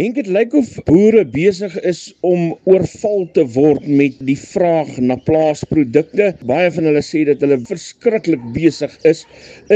[0.00, 1.98] Henk dit lyk of boere besig is
[2.28, 6.30] om oorval te word met die vraag na plaasprodukte.
[6.48, 9.26] Baie van hulle sê dat hulle verskriklik besig is.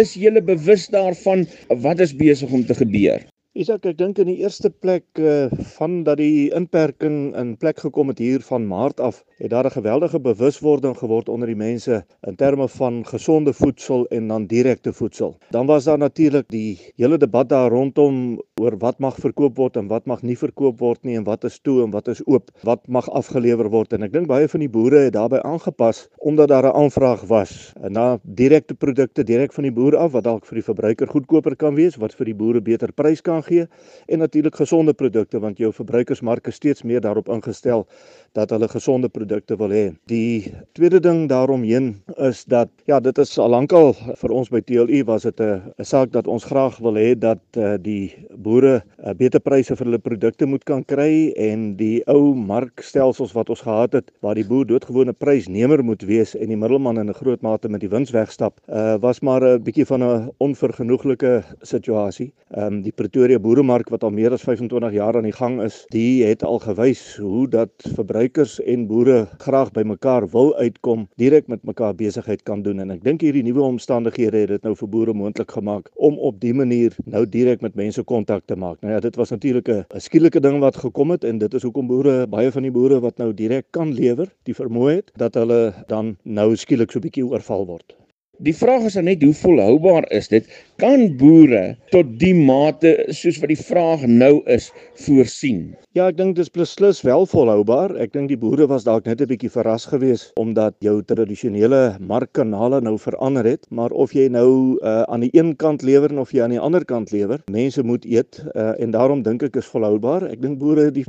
[0.04, 1.44] Is julle bewus daarvan
[1.84, 3.28] wat is besig om te gebeur?
[3.56, 5.46] Isak, ek dink in die eerste plek uh,
[5.78, 9.76] van dat die inperking in plek gekom het hier van Maart af, het daar 'n
[9.76, 15.38] geweldige bewuswording geword onder die mense in terme van gesonde voedsel en dan direkte voedsel.
[15.50, 19.88] Dan was daar natuurlik die hele debat daar rondom oor wat mag verkoop word en
[19.90, 22.86] wat mag nie verkoop word nie en wat is toe en wat is oop, wat
[22.88, 26.64] mag afgelewer word en ek dink baie van die boere het daarbey aangepas omdat daar
[26.64, 30.68] 'n aanvraag was na direkte produkte direk van die boer af wat dalk vir die
[30.72, 33.68] verbruiker goedkoper kan wees, wat vir die boere beter prys kan gee
[34.08, 37.86] en natuurlik gesonde produkte want jou verbruikersmark is steeds meer daarop ingestel
[38.32, 39.92] dat hulle gesonde produkte wil hê.
[40.06, 45.04] Die tweede ding daaromheen is dat ja, dit is al lankal vir ons by TLU
[45.04, 48.14] was dit 'n saak dat ons graag wil hê dat uh, die
[48.46, 53.50] boere uh, beter pryse vir hulle produkte moet kan kry en die ou markstelsels wat
[53.52, 57.18] ons gehad het waar die boer doodgewone prysnemer moet wees en die middelman in 'n
[57.20, 62.32] groot mate met die wins wegstap, uh, was maar 'n bietjie van 'n onvergenoeglike situasie.
[62.54, 65.86] Ehm um, die Pretoria boeremark wat al meer as 25 jaar aan die gang is,
[65.90, 71.06] die het al gewys hoe dat verbruik verbruikers en boere graag by mekaar wil uitkom,
[71.16, 74.74] direk met mekaar besigheid kan doen en ek dink hierdie nuwe omstandighede het dit nou
[74.76, 78.80] vir boere moontlik gemaak om op dië manier nou direk met mense kontak te maak.
[78.80, 81.86] Nou ja, dit was natuurlik 'n skielike ding wat gekom het en dit is hoekom
[81.86, 85.74] boere, baie van die boere wat nou direk kan lewer, die vermoë het dat hulle
[85.86, 87.96] dan nou skielik so 'n bietjie oorval word.
[88.44, 90.44] Die vraag is net hoe volhoubaar is dit?
[90.76, 94.68] Kan boere tot die mate soos wat die vraag nou is
[95.06, 95.70] voorsien?
[95.96, 97.94] Ja, ek dink dis beslis wel volhoubaar.
[97.96, 102.82] Ek dink die boere was dalk net 'n bietjie verras geweest omdat jou tradisionele markkanale
[102.84, 106.42] nou verander het, maar of jy nou uh, aan die een kant lewer of jy
[106.44, 110.28] aan die ander kant lewer, mense moet eet uh, en daarom dink ek is volhoubaar.
[110.28, 111.06] Ek dink boere het die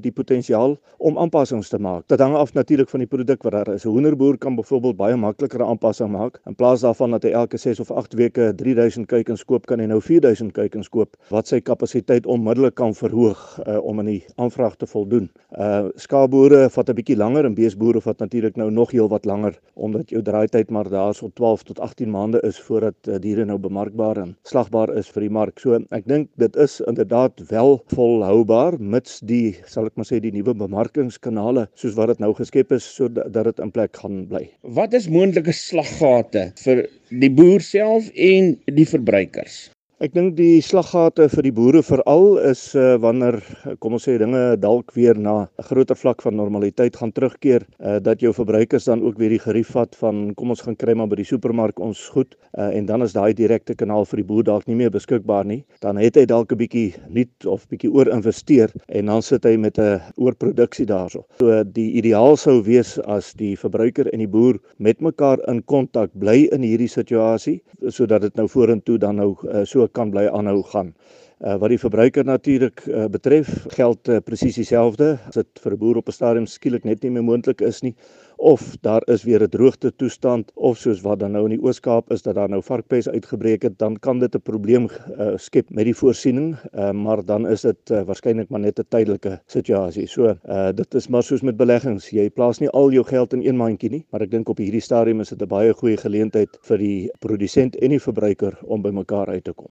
[0.00, 2.08] die potensiaal om aanpassings te maak.
[2.08, 3.84] Dit hang af natuurlik van die produk wat daar is.
[3.84, 6.40] 'n Hoenderboer kan byvoorbeeld baie makliker 'n aanpassing maak.
[6.46, 9.88] In plaas daarvan dat hy elke 6 of 8 weke 3000 kuikens koop, kan hy
[9.90, 14.76] nou 4000 kuikens koop wat sy kapasiteit onmiddellik kan verhoog uh, om in die aanvraag
[14.78, 15.26] te voldoen.
[15.58, 19.58] Uh skaapboere vat 'n bietjie langer en beesboere vat natuurlik nou nog heel wat langer
[19.74, 23.58] omdat jou draaityd maar daar so 12 tot 18 maande is voordat uh, diere nou
[23.58, 25.58] bemarkbaar en slagbaar is vir die mark.
[25.58, 30.32] So ek dink dit is inderdaad wel volhoubaar mits die sal ek maar sê die
[30.32, 34.46] nuwe bemarkingskanale soos wat dit nou geskep is sodat dit in plek gaan bly.
[34.62, 39.71] Wat is moontlike slaggate vir die boer self en die verbruikers?
[40.02, 43.36] Ek dink die slaggate vir die boere veral is uh, wanneer
[43.78, 48.00] kom ons sê dinge dalk weer na 'n groter vlak van normaliteit gaan terugkeer, uh,
[48.02, 51.06] dat jou verbruikers dan ook weer die gerief vat van kom ons gaan kry maar
[51.06, 54.42] by die supermark ons goed uh, en dan is daai direkte kanaal vir die boer
[54.42, 55.62] dalk nie meer beskikbaar nie.
[55.78, 59.78] Dan het hy dalk 'n bietjie nuut of bietjie oorinvesteer en dan sit hy met
[59.78, 61.22] 'n oorproduksie daarso.
[61.38, 66.10] So die ideaal sou wees as die verbruiker en die boer met mekaar in kontak
[66.18, 70.62] bly in hierdie situasie sodat dit nou vorentoe dan nou uh, so kan bly aanhou
[70.72, 70.94] gaan.
[71.42, 75.16] Uh, wat die verbruiker natuurlik uh, betref, geld uh, presies dieselfde.
[75.26, 77.96] As dit vir 'n boer op 'n stadium skielik net nie meer moontlik is nie
[78.42, 82.10] of daar is weer 'n droogte toestand of soos wat dan nou in die Oos-Kaap
[82.12, 84.88] is dat daar nou varkpes uitgebreek het, dan kan dit 'n probleem
[85.18, 88.86] uh, skep met die voorsiening, uh, maar dan is dit uh, waarskynlik maar net 'n
[88.88, 90.06] tydelike situasie.
[90.06, 93.46] So, uh, dit is maar soos met beleggings, jy plaas nie al jou geld in
[93.46, 96.58] een mandjie nie, maar ek dink op hierdie stadium is dit 'n baie goeie geleentheid
[96.62, 99.70] vir die produsent en die verbruiker om by mekaar uit te kom.